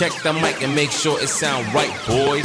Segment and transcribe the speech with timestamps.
[0.00, 2.40] Check the mic and make sure it sound right, boy.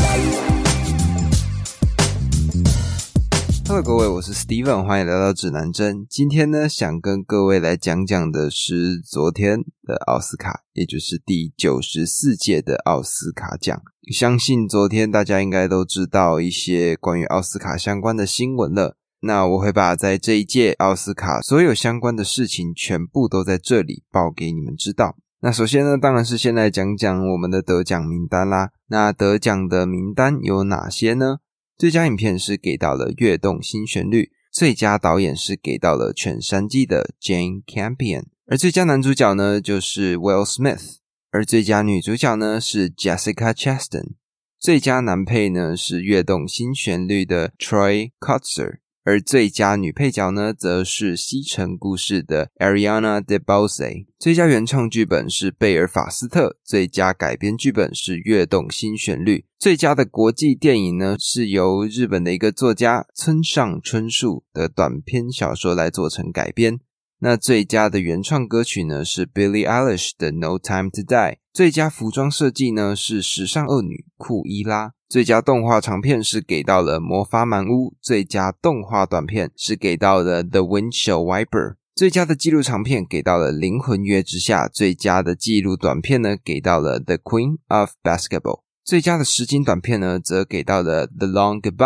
[3.66, 6.06] Hello，各位，我是 Steven，欢迎来到指南针。
[6.10, 13.82] 今天呢，想跟各位来讲讲的是昨天的奥斯卡，也就是第九十四届的奥斯卡奖。
[14.12, 18.98] 相信昨天大家应该都知道一些关于奥斯卡相关的新闻了。
[19.22, 25.16] 那我会把在这一届奥斯卡所有相关的事情全部都在这里报给你们知道。
[25.46, 28.72] 那首先呢，当然是先来讲讲我们的得奖名单啦。
[28.88, 31.38] 那得奖的名单有哪些呢？
[31.78, 40.96] 最佳影片是给到了《跃动新旋律》，最佳导演是给到了《犬山记》的 Jane Campion，而最佳男主角呢就是 Will Smith，
[41.30, 44.14] 而最佳女主角呢是 Jessica Chastain，
[44.60, 48.80] 最佳男配呢是《跃动新旋律》的 Troy Kotsur。
[49.06, 54.08] 而最佳女配角呢，则是《西城故事》的 Ariana DeBose。
[54.18, 59.38] 最佳原创剧本是贝尔法斯特，最佳改编剧本是《跃动新旋律》。
[59.60, 66.80] 最佳的国际电影呢，是由日本的一个作家村上春树的短篇小说来做成改编。
[67.20, 71.32] 那最佳的原创歌曲呢，是 Billie Eilish 的《No Time to Die》。
[71.54, 74.94] 最佳服装设计呢，是时尚恶女库伊拉。
[75.16, 91.78] 最佳动画长片是给到了《魔法满屋》，最佳动画短片是给到了《The Windshield Wiper》，最佳的纪录长片给到了《灵魂月之下》，最佳的纪录短片呢给到了《The Queen of Basketball》，最佳的实景短片呢则给到了《The Long Goodbye》，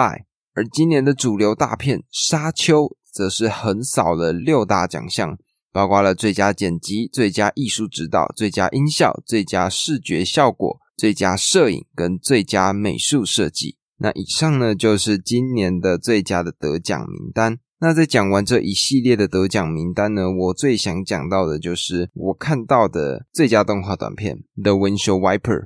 [0.56, 5.38] 而今年的主流大片《沙丘》则是横扫了六大奖项，
[5.72, 10.80] 包括了最佳剪辑、最佳艺术指导、最佳音效、最佳视觉效果。
[11.00, 13.78] 最佳摄影跟最佳美术设计。
[14.00, 17.58] 那以上呢就是今年的最佳的得奖名单。
[17.80, 25.62] 那在讲完这一系列的得奖名单呢，我最想讲到的就是我看到的最佳动画短片《The Windshield Wiper》。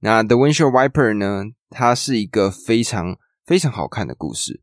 [0.00, 4.60] 那《The Windshield Wiper》呢，它是一个非常非常好看的故事。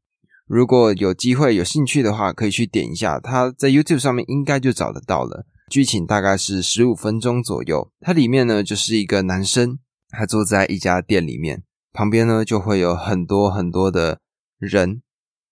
[0.47, 5.45] 如果有机会有兴趣的话，可以去点一下，它在 YouTube 上面应该就找得到了。
[5.69, 7.91] 剧情大概是十五分钟左右。
[7.99, 9.79] 它里面呢就是一个男生。
[10.09, 14.19] 他坐在一家店里面，旁边呢就会有很多很多的
[14.57, 15.01] 人，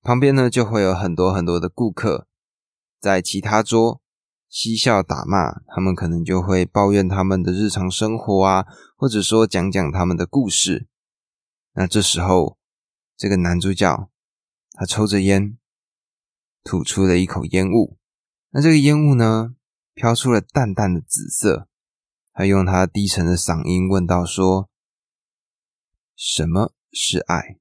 [0.02, 2.28] 旁边呢就会有很多很多的顾客，
[3.00, 4.02] 在其他桌
[4.50, 8.66] 嬉笑打骂，他们可能就会抱怨他们的日常生活啊，
[8.96, 10.88] 或者说讲讲他们的故事。
[11.74, 12.58] 那这时候，
[13.18, 14.10] 这个男主角
[14.74, 15.58] 他抽着烟，
[16.64, 17.98] 吐出了一口烟雾，
[18.52, 19.56] 那这个烟雾呢，
[19.96, 21.68] 飘出了淡淡的紫色。
[22.36, 24.68] 他用他低沉的嗓音问道：“说
[26.16, 27.60] 什么是爱？”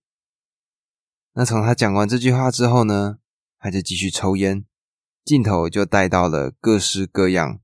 [1.34, 3.19] 那从他讲完这句话之后呢，
[3.59, 4.65] 他就继续抽烟，
[5.25, 7.61] 镜头就带到了各式各样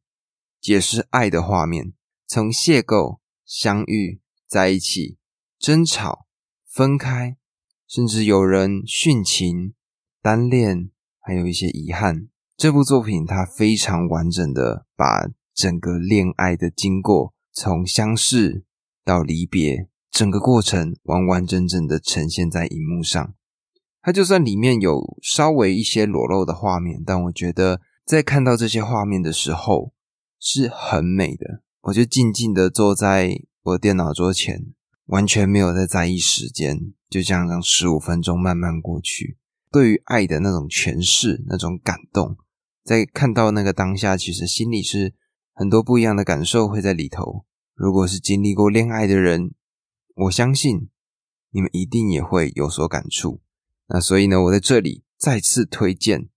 [0.61, 1.95] 解释爱的画面，
[2.27, 5.17] 从邂逅、相遇、在一起、
[5.59, 6.27] 争吵、
[6.67, 7.39] 分开，
[7.87, 9.73] 甚至有人殉情、
[10.21, 12.29] 单恋，还有一些遗憾。
[12.55, 15.31] 这部作品它非常完整的把。
[15.59, 18.63] 整个恋爱的经过，从相识
[19.05, 23.35] 到离别，整个过程完完整整的呈现在荧幕上。
[24.01, 29.93] 它就算里面有稍微一些裸露的画面，但我觉得在看到这些画面的时候
[30.39, 31.65] 是很美的。
[31.81, 33.33] 我就静静的坐在
[33.65, 34.65] 我的电脑桌前，
[35.07, 39.37] 完全没有在在意时间，就这样让十五分钟慢慢过去。
[39.73, 42.37] 对于爱的那种诠释，那种感动，
[42.85, 45.15] 在看到那个当下，其实心里是。
[45.59, 47.45] 很多不一样的感受会在里头。
[47.75, 49.55] 如果是经历过恋爱的人，
[50.15, 50.89] 我相信
[51.51, 53.41] 你们一定也会有所感触。
[53.89, 56.29] 那所以呢，我在这里再次推荐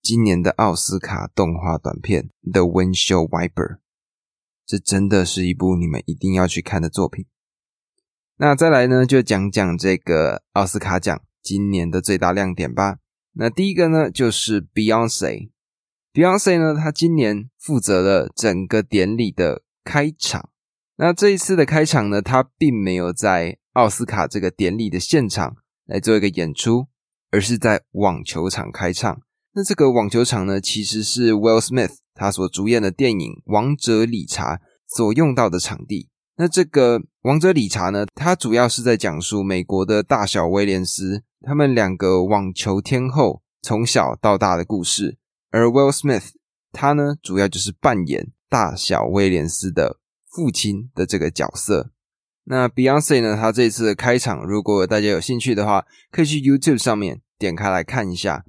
[0.00, 3.50] 今年的奥斯卡动画短片《The Windshield Wiper》，
[4.64, 7.26] 这真的是一部你们一定要去看的作品。
[8.36, 12.98] 那再来呢，就讲讲这个奥斯卡奖今年的最大亮点吧。
[13.32, 15.50] 那第一个呢，就是 Beyonce。
[16.12, 20.50] Beyonce 呢，她今年负责了整个典礼的开场。
[20.96, 26.88] 那这一次的开场呢，她并没有在奥斯卡这个典礼的现场来做一个演出，
[27.30, 29.22] 而是在网球场开唱。
[29.54, 36.10] 那这个网球场呢，其实是 Will Smith 他所主演的电影《王者理查》所用到的场地。
[36.36, 45.16] 那这个《王者理查》呢，它主要是在讲述美国的大小威廉斯他们两个网球天后从小到大的故事。
[45.52, 46.30] 而 Will Smith
[46.72, 51.92] 他呢，主要就是扮演大小威廉斯的父亲的这个角色。
[52.44, 58.44] 那 Beyonce 呢，他这次的开场，如果大家有兴趣的话，可以去 YouTube 上面点开来看一下。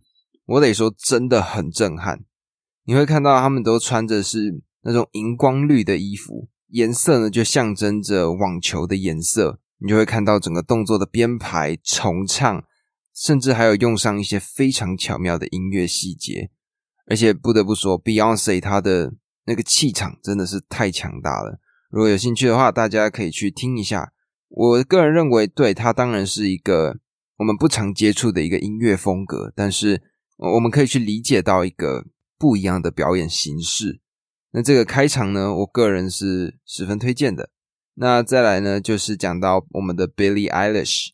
[0.45, 2.23] 我得说，真的很震撼。
[2.85, 12.63] 你会看到他们都穿着是那种荧光绿的衣服，颜色呢就象征着网球的颜色，你就会看到整个动作的编排、重唱，
[13.13, 16.49] 甚至还有用上一些非常巧妙的音乐细节。
[17.05, 19.13] 而且不得不说，Beyonce 她的
[19.45, 21.59] 那个气场真的是太强大了。
[21.89, 24.13] 如果有兴趣的话，大家可以去听一下。
[24.49, 26.97] 我个人认为，对她当然是一个
[27.37, 30.01] 我们不常接触的一个音乐风格，但是
[30.37, 32.05] 我们可以去理解到一个
[32.37, 33.99] 不一样的表演形式。
[34.51, 37.49] 那这个开场呢，我个人是十分推荐的。
[37.95, 41.09] 那再来呢，就是讲到我们的 Billie Eilish。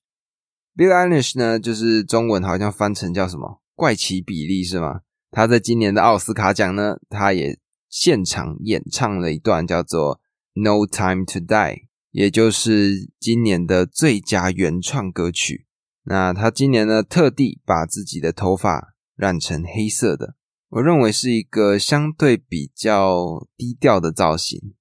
[0.76, 5.02] Billie Eilish 呢，就是中文好像翻成叫什么“怪奇比利”是吗？
[5.32, 7.60] 他在今年的奥斯卡奖呢，他也
[7.90, 10.18] 现场演唱了一段叫做
[10.62, 11.74] 《No Time to Die》，
[12.12, 15.68] 也就是今年的最佳原创歌曲。
[16.04, 20.36] 那他今年呢，特地把自己的头发染成黑色的，
[20.70, 24.74] 我认为是一个相对比较低调的造型。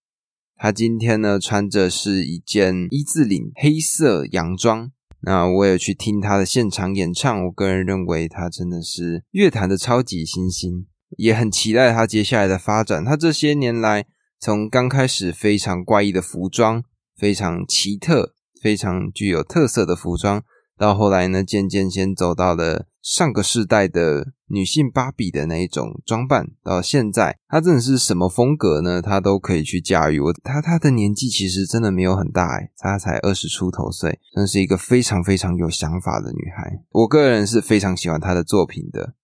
[0.57, 4.91] 他今天呢，穿着是一件一字领黑色洋装。
[5.21, 10.87] 那我有去听他的现场演唱，我个人认为他真的是乐坛的超级新星，
[11.17, 13.05] 也很期待他接下来的发展。
[13.05, 14.07] 他这些年来，
[14.39, 16.85] 从刚开始非常怪异的服装，
[17.17, 20.43] 非常奇特、非常具有特色的服装。
[20.79, 29.03] 到后来呢，渐渐先走到了上个世代的女性芭比的那一种装扮，到现在，她真的是什么风格呢？
[29.03, 30.19] 她都可以去驾驭。
[30.19, 36.83] 我她她的年纪其实真的没有很大，哎，她才二十出头岁，真是一个非常非常有想法的女孩。
[36.91, 39.15] 我个人是非常喜欢她的作品的，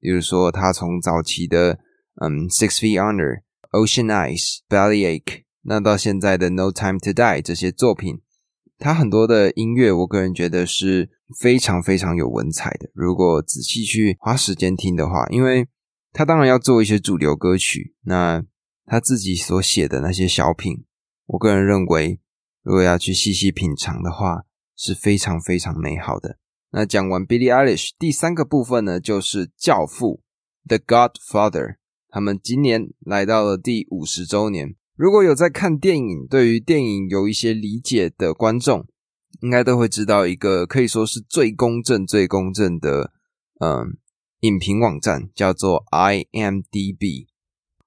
[0.00, 1.78] 比如说她从早期的
[2.20, 3.36] 嗯《Six Feet Under》、
[3.72, 5.22] 《Ocean Eyes》、《Bellyache》，
[5.62, 8.20] 那到现在的《No Time to Die》这些作品。
[8.78, 11.08] 她很多的音乐，我个人觉得是
[11.40, 12.90] 非常非常有文采的。
[12.92, 15.68] 如果仔细去花时间听的话，因为
[16.12, 18.44] 他当然要做一些主流歌曲，那
[18.84, 20.84] 他自己所写的那些小品，
[21.26, 22.20] 我个人认为，
[22.62, 24.44] 如果要去细细品尝的话，
[24.76, 26.38] 是非常非常美好的。
[26.70, 30.22] 那讲完 Billie Eilish，第三个部分呢，就是《教父》
[30.68, 31.76] The Godfather，
[32.08, 34.74] 他们今年来到了第五十周年。
[34.96, 38.86] 如果有在看电影，对于电影有一些理解的观众，
[39.44, 43.12] 应该都会知道一个可以说是最公正、最公正的，
[43.60, 43.98] 嗯，
[44.40, 47.26] 影评网站叫做 IMDB。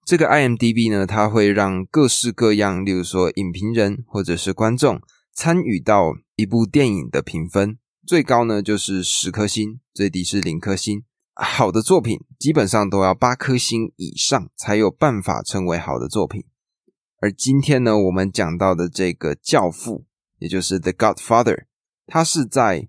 [0.05, 5.01] 这个 IMDB 呢，它会让各式各样，例如说影评人或者是观众
[5.33, 11.03] 参与到一部电影的评分，最高呢就是十颗星，最低是零颗星。
[11.33, 16.43] 好的作品基本上都要八颗星以上，才有办法称为好的作品。
[17.19, 20.05] 而今天呢，我们讲到的这个教父，
[20.39, 21.55] 也就是《The Godfather》，
[22.05, 22.87] 它是在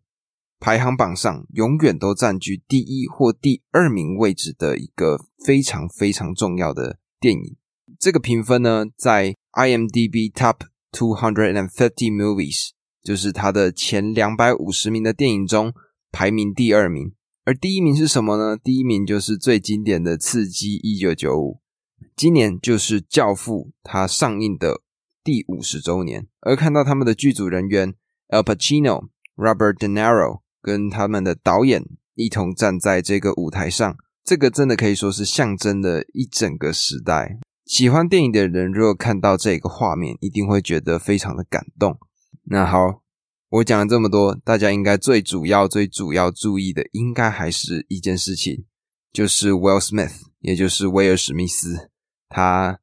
[0.61, 7.57] 排行榜上永远都占据第一或第二名位置的一个非常非常重要的电影。
[7.99, 10.61] 这个评分呢，在 IMDB Top
[10.93, 12.71] Two Hundred and Fifty Movies，
[13.03, 15.73] 就是它的前两百五十名的电影中
[16.11, 17.13] 排名第二名。
[17.45, 18.57] 而第一名是什么呢？
[18.57, 21.61] 第一名就是最经典的《刺激一九九五》。
[22.15, 24.83] 今年就是《教父》它上映的
[25.29, 27.93] 第五十周年，而看到他们的剧组人员
[28.31, 31.85] Al Pacino、Robert De Niro 跟他们的导演
[32.15, 33.95] 一同站在这个舞台上，
[34.25, 37.39] 这个真的可以说是象征了一整个时代。
[37.67, 41.99] 喜欢电影的人如果看到这个画面，一定会觉得非常的感动。
[42.45, 43.03] 那好，
[43.51, 48.65] 我讲了这么多，大家应该最主要、最主要注意的，应该还是一件事情，
[49.13, 50.23] 就是 Will Smith。
[50.41, 51.91] 也就是威尔史密斯
[52.31, 52.79] 他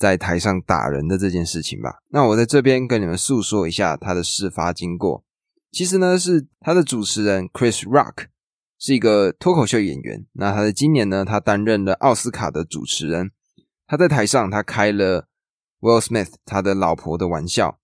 [0.00, 1.98] 在台上打人的这件事情吧。
[2.08, 5.22] 那我在这边跟你们诉说一下他的事发经过。
[5.70, 8.28] 其实呢，是他的主持人 Chris Rock
[8.78, 10.24] 是一个脱口秀演员。
[10.32, 13.30] 那他在今年呢，他担任了奥斯卡的主持人。
[13.86, 15.26] 他在台上，他开了
[15.80, 17.78] Will Smith 他的老婆的玩笑，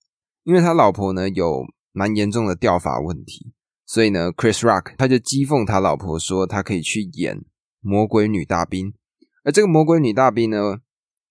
[0.44, 3.52] 因为他老婆呢有蛮严重的掉发问题，
[3.84, 7.44] 所以呢，Chris Rock 他就讥讽他老婆说，他可以去演
[7.80, 8.94] 魔鬼女大兵。
[9.44, 10.78] 而这个魔鬼女大兵呢，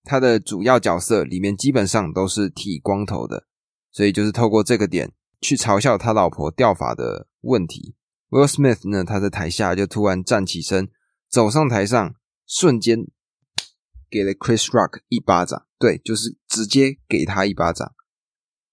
[0.05, 3.45] 他的主要角色里面基本上都是剃光头的，
[3.91, 7.95] 所以就是透过这个点去嘲笑他老婆掉发的问题。
[8.29, 10.89] Will Smith 呢，他在台下就突然站起身，
[11.29, 12.15] 走上台上，
[12.47, 13.05] 瞬间
[14.09, 17.93] 给了 Chris Rock 一巴掌，对，就是直接给他一巴掌。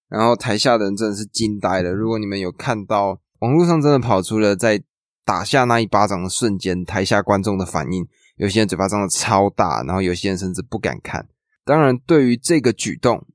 [0.07, 1.91] 然后台下的人真的是惊呆了。
[1.91, 4.83] 如果你们有看到网络上真的跑出了在
[5.25, 8.07] 打下那一巴掌的瞬间，台下观众的反应。
[8.35, 11.27] 有些人嘴巴张的超大，然后有些人甚至不敢看。
[11.65, 13.25] 当然，对于这个举动，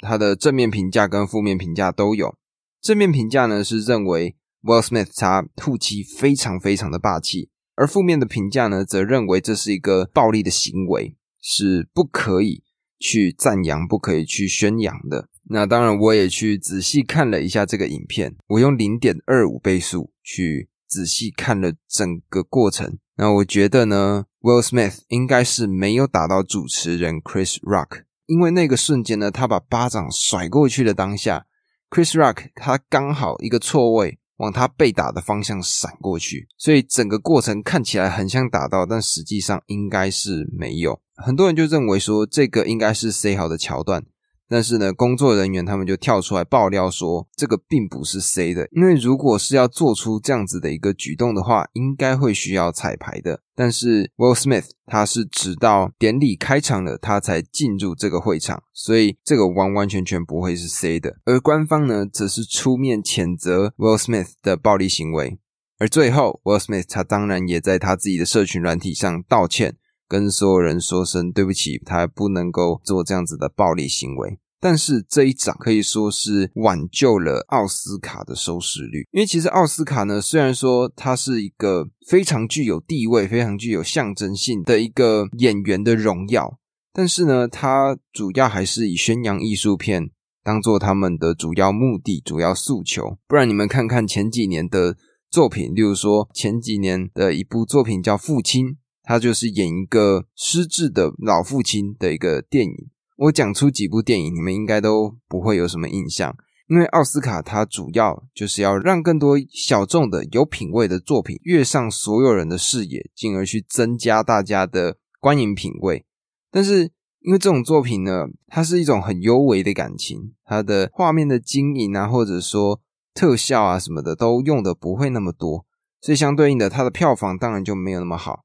[0.00, 2.34] 他的正面评价跟负面评价都有。
[2.80, 12.62] 正面评价呢是认为 Will Smith 他吐气非常非常的霸气，而负面的评价呢则认为这是一个暴力的行为，是不可以
[12.98, 15.28] 去赞扬、不可以去宣扬的。
[15.48, 22.98] 那当然，我也去仔细看了一下这个影片，我用零点二五倍速去仔细看了整个过程。
[23.16, 31.46] 那我觉得呢，Will Smith 应该是没有打到主持人 Chris Rock，因为那个瞬间呢，他把巴掌甩过去的当下
[31.88, 34.18] ，Chris Rock 他刚好一个错位。
[34.38, 41.00] 往他被打的方向闪过去，所以整个过程看起来很像打到，但实际上应该是没有。
[41.14, 44.04] 很多人就认为说这个应该是 C 好的桥段。
[44.48, 53.40] 但是呢，工作人员他们就跳出来爆料说，这个并不是 C 的，因为如果是要做出这样子的一个举动的话，应该会需要彩排的。
[53.56, 61.16] 但是 Will Smith 他是直到典礼开场了，他才进入这个会场，所以这个完完全全不会是 C 的。
[61.24, 65.38] 而官方呢，则是出面谴责 Will Smith 的暴力行为。
[65.78, 69.76] 而最后，Will Smith 他当然也在他自己的社群软体上道歉。
[70.08, 74.38] 跟所有人说声对不起，他不能够做这样子的暴力行为。
[74.60, 86.58] 但是这一掌可以说是挽救了奥斯卡的收视率，因为其实奥斯卡呢，虽然说它是一个非常具有地位、非常具有象征性的一个演员的荣耀，
[86.94, 90.10] 但是呢，它主要还是以宣扬艺术片
[90.42, 93.18] 当做他们的主要目的、主要诉求。
[93.28, 94.96] 不然你们看看前几年的
[95.30, 98.66] 作品，例如说前几年的一部作品叫《父亲》。
[99.04, 102.72] 他就是演一个失智的老父亲的一个电影。
[103.16, 106.34] 我讲出几部电影，你们应该都不会有什么印象，
[106.68, 116.04] 因为奥斯卡它主要就是要让更多小众的有品味的作品跃上所有人的视野，进而去增加大家的观影品味。
[116.50, 122.80] 但是因为这种作品呢，它是一种很优微的感情，它的画面的经营啊，或者说
[123.14, 125.64] 特效啊什么的都用的不会那么多，
[126.00, 128.43] 所以相对应的，它的票房当然就没有那么好。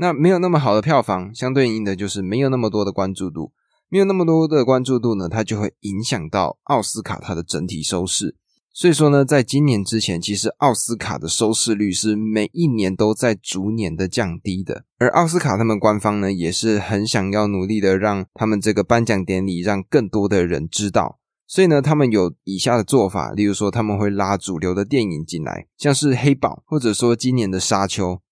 [0.00, 3.52] 那没有那么好的票房，相对应的就是没有那么多的关注度，
[3.90, 8.34] 没有那么多的关注度呢，它就会影响到奥斯卡它的整体收视。
[8.72, 14.84] 所以说呢，在今年之前，其实奥斯卡的收视率是每一年都在逐年的降低的。
[14.96, 21.18] 而奥斯卡他们官方呢，也是很想要努力的让他们这个颁奖典礼让更多的人知道。
[21.46, 28.22] 所以呢，他们有以下的做法，例如说他们会拉主流的电影进来，像是黑豹，或者说今年的沙丘。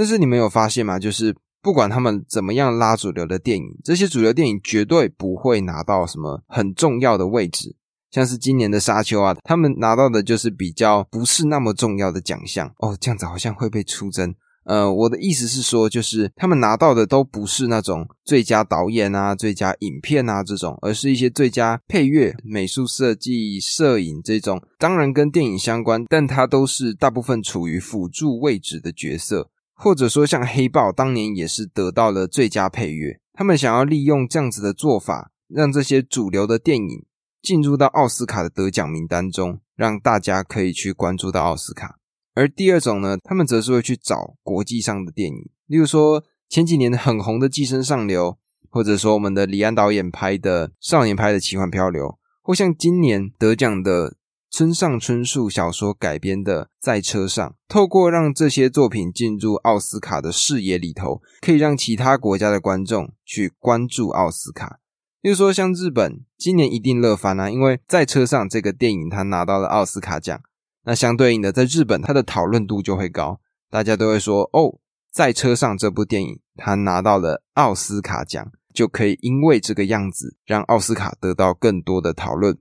[0.00, 0.98] 但是你们有发现吗？
[0.98, 7.76] 就是不管他们怎么样拉主流的电影，这些主流电影绝对不会拿到什么很重要的位置。
[8.10, 12.96] 像是今年的《沙丘》啊，他们拿到的就是比较不是那么重要的奖项哦。
[12.98, 14.34] 这样子好像会被出征。
[14.64, 24.62] 呃，我的意思是说，就是他们拿到的都不是那种最佳导演啊、最佳影片啊这种，而是一些最佳配乐、美术设计、摄影这种。
[24.78, 29.50] 当然跟电影相关，但它都是大部分处于辅助位置的角色。
[29.82, 33.18] 或者说，像黑豹当年也是得到了最佳配乐。
[33.32, 37.06] 他们想要利用这样子的做法，让这些主流的电影
[37.40, 41.96] 进入到奥斯卡的得奖名单中，让大家可以去关注到奥斯卡。
[42.34, 48.32] 而第二种呢，他们则是会去找国际上的电影，例如说前几年很红的《寄生上流》，
[48.68, 52.06] 或者说我们的李安导演拍的少年拍的《奇幻漂流》，
[52.42, 54.16] 或像今年得奖的。
[54.50, 64.80] 村上春树小说改编的《在车上》，透过让这些作品进入奥斯卡的视野里头，可以让其他国家的观众去关注奥斯卡。
[65.20, 70.40] 例如说，像日本今年一定乐翻啊，因为《在车上》这个电影它拿到了奥斯卡奖，
[70.84, 73.40] 那相对应的，在日本它的讨论度就会高，
[73.70, 74.62] 大家都会说：“哦，
[75.12, 82.58] 《在车上》这部电影它拿到了奥斯卡奖，就可以因为这个样子让奥斯卡得到更多的讨论。”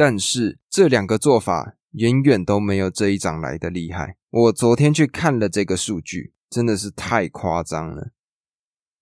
[0.00, 4.16] 但是这两个做法远远都没有这一掌来的厉害。
[4.30, 8.08] 我昨天去看了这个数据，真的是太夸张了。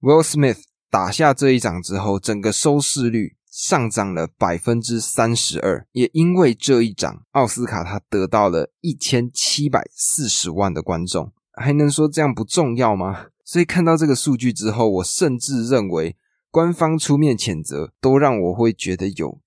[0.00, 0.59] Will Smith
[0.90, 5.87] 打下这一掌之后，整个收视率上涨了百分之三十二。
[5.93, 13.26] 也因为这一掌，奥斯卡他得到了一千七百四十万的观众，还能说这样不重要吗？
[13.45, 16.17] 所以看到这个数据之后，我甚至认为
[16.50, 19.40] 官方出面谴责，都让我会觉得有。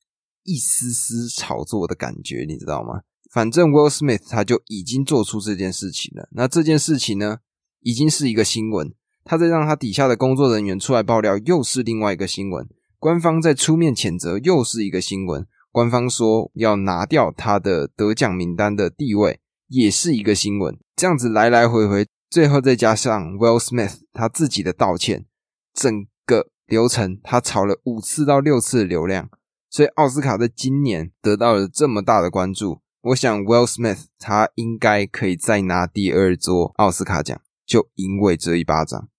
[0.44, 3.02] 一丝丝炒作的感觉，你知道吗？
[3.32, 6.28] 反正 Will Smith 他就已经做出这件事情了。
[6.34, 7.38] 那这件事情呢，
[7.82, 8.94] 已经是一个新闻。
[9.24, 12.68] 他在让他底下的工作人员出来爆料，又是另外一个新闻。
[12.98, 15.46] 官方在出面谴责，又是一个新闻。
[15.72, 20.78] 官方说要拿掉他的得奖名单的地位，也是一个新闻。
[20.96, 25.26] 这样子来来回回，最后再加上 Will Smith 他自己的道歉，
[25.74, 29.30] 整个流程他炒了五次到六次的流量。
[29.72, 39.08] 所以奥斯卡在今年得到了这么大的关注，我想 Will Smith 他应该可以再拿第二座奥斯卡奖，就因为这一巴掌。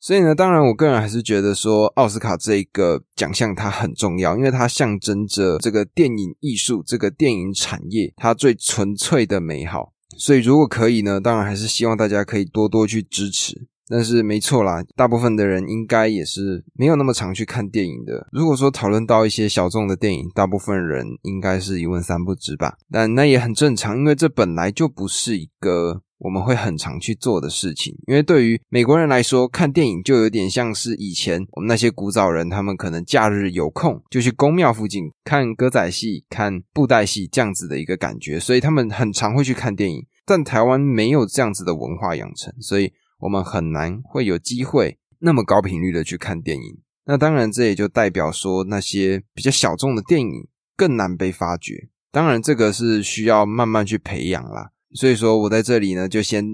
[0.00, 9.92] 所以呢，当然我个人还是觉得说奥斯卡这个奖项它很重要，因为它象征着这个电影艺术、这个电影产业它最纯粹的美好。
[10.18, 13.68] 所以如果可以呢，当然还是希望大家可以多多去支持。
[13.92, 18.26] 但是没错啦，大部分的人应该也是没有那么常去看电影的。
[18.32, 22.74] 如果说讨论到一些小众的电影，大部分人应该是一问三不知吧。
[22.90, 27.94] 但那也很正常，因为这本来就不是一个我们会很常去做的事情。
[28.06, 40.02] 因为对于美国人来说，看电影就有点像是以前我们那些古早人，他们可能假日有空就去宫庙附近看歌仔戏、看布袋戏这样子的一个感觉，所以他们很常会去看电影。
[40.24, 42.90] 但台湾没有这样子的文化养成，所以。
[43.22, 51.88] 我们很难会有机会那么高频率的去看电影，那当然这也就代表说那些比较小众的电影更难被发掘。
[52.10, 54.70] 当然这个是需要慢慢去培养啦。
[54.94, 56.44] 所以说我在这里呢就先，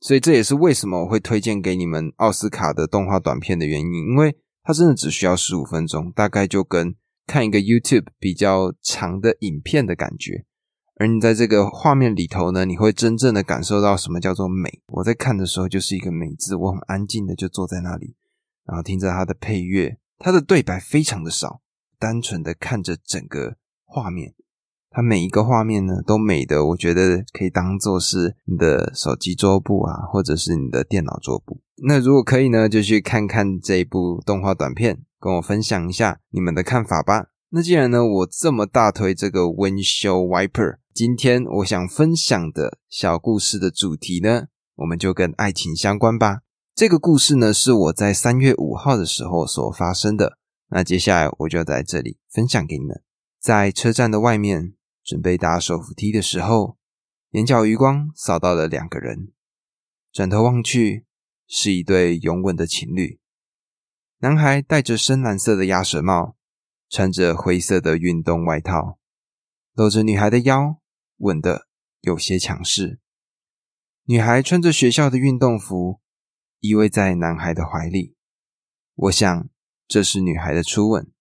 [0.00, 6.94] 所以这也是为什么我会推荐给你们奥斯卡的动画短片的原因，因为它真的只需要十五分钟，大概就跟
[7.26, 10.46] 看一个 YouTube 比较长的影片的感觉。
[11.02, 14.70] 而你在这个画面里头呢，你会真正的感受到什么叫做美。
[14.86, 18.14] 我在看的时候就是一个美字，我很安静的就坐在那里，
[18.64, 21.60] 然后听着它的配乐，它的对白非常的少，
[21.98, 24.34] 单纯的看着整个画面，
[24.90, 31.60] 它每一个画面呢都美的，我觉得可以当做是你的手机桌布啊，或者是你的电脑桌布。
[31.84, 37.30] 那如果可以呢，就去看看这一部动画短片，跟我分享一下你们的看法吧。
[37.50, 40.76] 那既然呢，我这么大推这个 Windshield Wiper。
[40.94, 46.42] 今天我想分享的小故事的主题呢，我们就跟爱情相关吧。
[46.74, 50.36] 这个故事呢，是我在三月五号的时候所发生的。
[50.68, 53.02] 那接下来我就在这里分享给你们。
[53.40, 56.76] 在车站的外面准备搭手扶梯的时候，
[57.30, 59.32] 眼角余光扫到了两个人，
[60.12, 61.06] 转头望去，
[61.48, 63.18] 是一对拥吻的情侣。
[64.18, 66.36] 男孩戴着深蓝色的鸭舌帽，
[66.90, 68.98] 穿着灰色的运动外套，
[69.72, 70.81] 搂着女孩的腰。
[71.22, 71.68] 吻的
[72.00, 72.98] 有些强势，
[74.06, 76.00] 女孩穿着学校的运动服，
[76.58, 78.16] 依偎在男孩的怀里。
[78.94, 79.48] 我想
[79.86, 81.12] 这是女孩的初吻，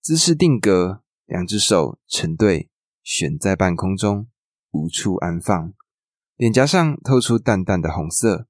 [0.00, 2.70] 姿势定格，两只手成对
[3.04, 4.28] 悬在半空中，
[4.72, 5.72] 无处安放，
[6.34, 8.48] 脸颊上透出淡淡的红色。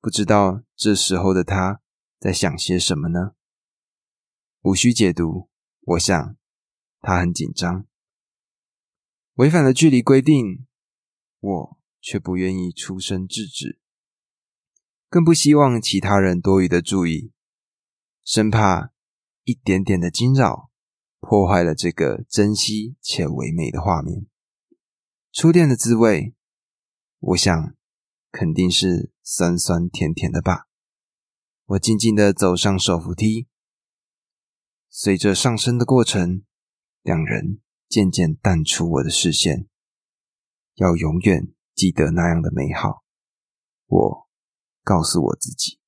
[0.00, 1.80] 不知道这时候的她
[2.20, 3.32] 在想些什么呢？
[4.60, 6.36] 无需解读，我想
[7.00, 7.86] 她很紧张。
[9.34, 10.64] 违反了距离规定，
[11.40, 13.80] 我却不愿意出声制止，
[15.08, 17.32] 更不希望其他人多余的注意，
[18.22, 18.92] 生怕
[19.42, 20.70] 一点点的惊扰
[21.18, 24.26] 破坏了这个珍惜且唯美的画面。
[25.32, 26.36] 初恋的滋味，
[27.18, 27.74] 我想
[28.30, 30.68] 肯定是酸酸甜甜的吧。
[31.64, 33.48] 我静静的走上手扶梯，
[34.88, 36.44] 随着上升的过程，
[37.02, 37.63] 两人。
[37.94, 39.68] 渐渐淡出我的视线，
[40.74, 43.04] 要永远记得那样的美好。
[43.86, 44.28] 我
[44.82, 45.78] 告诉我自己，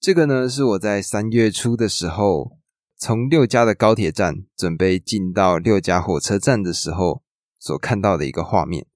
[0.00, 2.56] 这个呢是我在三月初的时候，
[2.96, 7.22] 从六家的高铁站准备进到六家火车站的时候
[7.58, 8.86] 所看到的一个画面。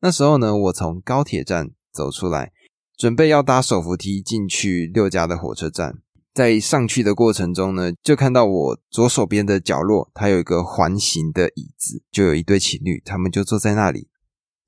[0.00, 2.54] 那时候呢，我从高铁站走出来，
[2.96, 5.98] 准备要搭手扶梯进去六家的火车站。
[6.36, 14.10] 在上去的过程中呢，就看到我左手边的角落，它有一个环形的椅子，就有一对情侣，他们就坐在那里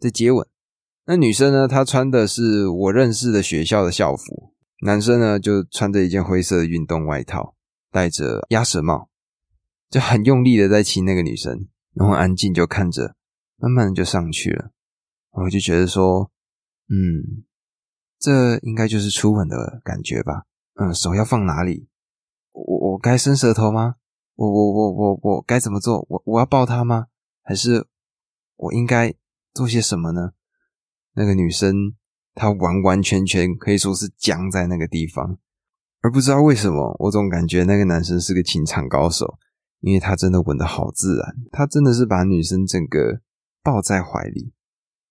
[0.01, 0.49] 在接吻。
[1.05, 7.55] 那女生呢，她穿的是我认识的学校的校服，男生呢就穿着一件灰色的运动外套，
[7.93, 9.11] 戴着鸭舌帽，
[9.91, 13.15] 就很用力的在亲那个女生，然后安静就看着，
[13.59, 14.71] 慢慢的就上去了。
[15.33, 16.31] 我就觉得说，
[16.89, 17.45] 嗯，
[18.19, 20.45] 这应该就是初吻的感觉吧。
[20.81, 21.89] 嗯，手要放哪里？
[22.53, 23.97] 我我该伸舌头吗？
[24.37, 26.07] 我我我我我该怎么做？
[26.09, 27.09] 我我要抱他吗？
[27.43, 27.89] 还是
[28.55, 29.13] 我应该
[29.53, 30.35] 做些什么呢？
[31.15, 31.97] 那个女生
[32.33, 35.39] 她完完全全可以说是僵在那个地方，
[36.01, 39.37] 而不知道为什么，我总感觉那个男生是个情场高手，
[39.81, 43.21] 因为他真的吻的好自然，他真的是把女生整个
[43.65, 44.53] 抱在怀里，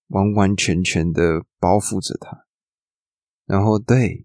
[0.06, 2.46] 完完全全的包覆着她，
[3.44, 4.24] 然后对。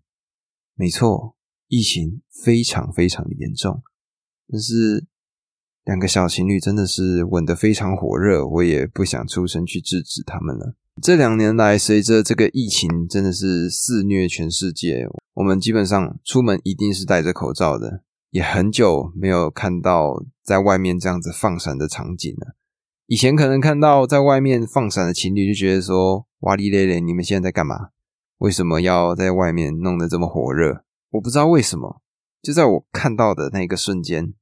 [0.76, 1.36] 没错，
[1.68, 3.84] 疫情非常非常的严重，
[4.50, 5.06] 但是
[5.86, 10.76] 两个小情侣真的是吻得非常火热，我也不想出声去制止他们了。
[11.02, 22.56] 这两年来，随着这个疫情真的是肆虐全世界，我们基本上出门一定是戴着口罩的，也很久没有看到在外面这样子放闪的场景了。
[23.08, 27.90] 以前可能看到在外面放闪的情侣，就觉得说哇哩咧咧，你们现在在干嘛？
[28.44, 30.84] 为什么要在外面弄得这么火热？
[31.12, 32.02] 我不知道为什么，
[32.42, 34.34] 就在我看到的那个瞬间，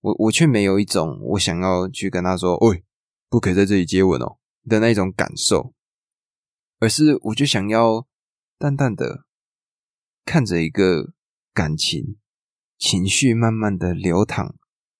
[0.00, 2.82] 我我却没有一种我想要去跟他说“喂，
[3.30, 4.38] 不可以在这里接吻哦”
[4.68, 5.72] 的那种感受，
[6.80, 8.08] 而是我就想要
[8.58, 9.24] 淡淡的
[10.24, 11.12] 看着一个
[11.52, 12.16] 感情
[12.76, 14.56] 情绪慢慢的流淌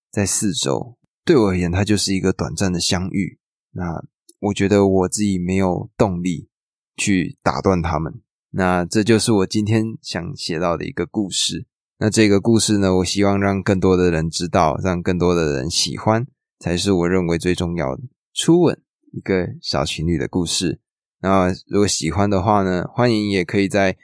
[0.09, 0.97] 在四周。
[1.25, 3.37] 对我而言，它就是一个短暂的相遇。
[3.71, 4.05] 那
[4.39, 6.47] 我觉得我自己没有动力
[6.95, 8.21] 去打断他们。
[8.57, 11.65] 那这就是我今天想写到的一个故事。
[11.99, 16.25] 那这个故事呢，我希望让更多的人知道，让更多的人喜欢，
[16.57, 18.03] 才是我认为最重要的。
[18.33, 20.79] 初吻，一个小情侣的故事。
[21.19, 23.97] 那如果喜欢的话呢，欢迎也可以在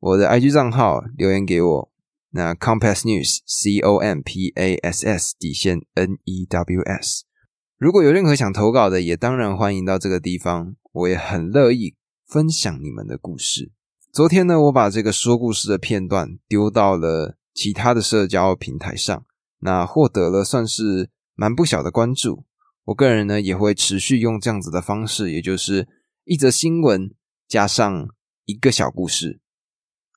[0.00, 1.92] 我的 IG 账号留言给我。
[2.30, 7.24] 那 Compass News C O M P A S S 底线 N E W S。
[7.76, 11.94] 如果有任何想投稿的，也当然欢迎到这个地方，我也很乐意
[12.26, 13.72] 分享你们的故事。
[14.18, 19.24] 昨天呢，我把这个说故事的片段丢到了其他的社交平台上，
[19.60, 22.44] 那获得了算是蛮不小的关注。
[22.86, 25.86] 我个人呢也会持续用这样子的方式，也就是
[26.24, 27.14] 一则新闻
[27.46, 28.08] 加上
[28.44, 29.40] 一个小故事，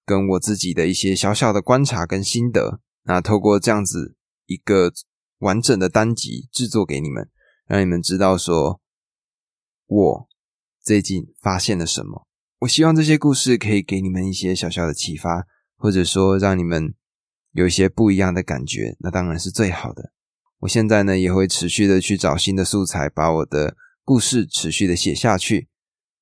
[0.03, 4.15] 跟我自己的一些小小的观察跟心得，那透过这样子
[4.47, 4.91] 一个
[5.41, 7.29] 完整的单集制作给你们，
[7.67, 8.81] 让你们知道说
[9.85, 10.27] 我
[10.81, 12.25] 最近发现了什么。
[12.61, 15.47] 我希望这些故事可以给你们一些小小的启发，
[15.77, 16.93] 或者说让你们
[17.53, 20.11] 有一些不一样的感觉，那当然是最好的。
[20.59, 25.69] 我现在呢也会持续的去找新的素材，把我的故事持续的写下去。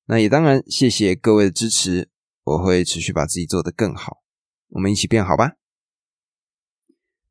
[0.06, 2.08] 那也当然谢谢各位的支持，
[2.44, 4.22] 我会持续把自己做得更好。
[4.70, 5.56] 我们一起变好吧。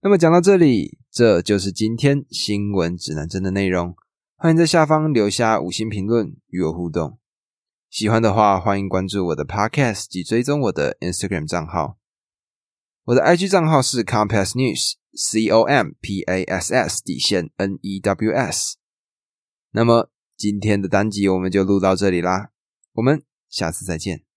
[0.02, 3.96] 那么讲到这里，这就是今天新闻指南针的内容。
[4.36, 7.19] 欢迎在下方留下五星评论与我互动。
[7.90, 11.98] 喜欢的话，欢迎关注我的 Podcast 及追踪我的 Instagram 账号。
[13.06, 18.78] 我的 IG 账号是 Compass News，C O M P A S S 底线 N E W S。
[19.72, 22.52] 那么今天的单集我们就录到这里啦，
[22.94, 24.29] 我们下次再见。